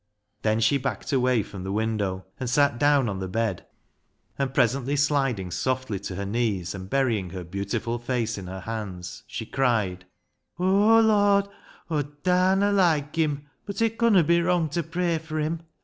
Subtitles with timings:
[0.41, 3.67] Then she backed away from the window, and sat down on the bed;
[4.35, 9.21] and presently sliding softly to her knees, and burying her beautiful face in her hands,
[9.27, 10.05] she cried
[10.59, 10.65] —"O
[11.01, 11.47] Lord,
[11.91, 15.61] Aw darr na loike him, but it conna be wrung to pray fur him.